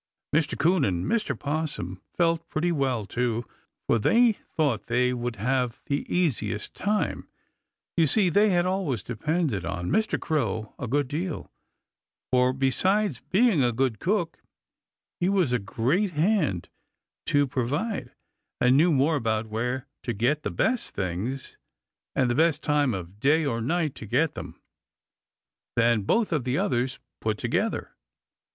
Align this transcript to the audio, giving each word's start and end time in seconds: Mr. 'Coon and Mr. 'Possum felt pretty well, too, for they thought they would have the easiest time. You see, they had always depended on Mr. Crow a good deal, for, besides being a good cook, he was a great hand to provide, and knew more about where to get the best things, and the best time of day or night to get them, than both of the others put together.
Mr. 0.35 0.57
'Coon 0.57 0.83
and 0.83 1.05
Mr. 1.05 1.37
'Possum 1.37 2.01
felt 2.15 2.49
pretty 2.49 2.71
well, 2.71 3.05
too, 3.05 3.45
for 3.85 3.99
they 3.99 4.31
thought 4.31 4.87
they 4.87 5.13
would 5.13 5.35
have 5.35 5.79
the 5.85 6.11
easiest 6.11 6.73
time. 6.73 7.27
You 7.95 8.07
see, 8.07 8.27
they 8.29 8.49
had 8.49 8.65
always 8.65 9.03
depended 9.03 9.63
on 9.63 9.91
Mr. 9.91 10.19
Crow 10.19 10.73
a 10.79 10.87
good 10.87 11.07
deal, 11.07 11.51
for, 12.31 12.51
besides 12.51 13.21
being 13.29 13.63
a 13.63 13.71
good 13.71 13.99
cook, 13.99 14.39
he 15.19 15.29
was 15.29 15.53
a 15.53 15.59
great 15.59 16.09
hand 16.13 16.69
to 17.27 17.45
provide, 17.45 18.11
and 18.59 18.75
knew 18.75 18.91
more 18.91 19.15
about 19.17 19.45
where 19.49 19.85
to 20.01 20.13
get 20.13 20.41
the 20.41 20.49
best 20.49 20.95
things, 20.95 21.59
and 22.15 22.27
the 22.27 22.33
best 22.33 22.63
time 22.63 22.95
of 22.95 23.19
day 23.19 23.45
or 23.45 23.61
night 23.61 23.93
to 23.93 24.07
get 24.07 24.33
them, 24.33 24.59
than 25.75 26.01
both 26.01 26.31
of 26.31 26.43
the 26.43 26.57
others 26.57 26.97
put 27.19 27.37
together. 27.37 27.91